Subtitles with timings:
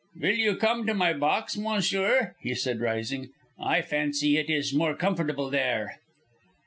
[0.19, 3.29] "Will you come to my box, monsieur?" he said, rising.
[3.59, 5.99] "I fancy it is more comfortable there."